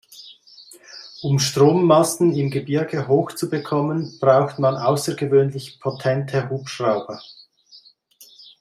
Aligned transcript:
Um 1.21 1.37
Strommasten 1.37 2.33
im 2.33 2.49
Gebirge 2.49 3.07
hoch 3.07 3.33
zu 3.33 3.51
bekommen, 3.51 4.17
braucht 4.19 4.57
man 4.57 4.73
außergewöhnlich 4.75 5.79
potente 5.79 6.49
Hubschrauber. 6.49 7.21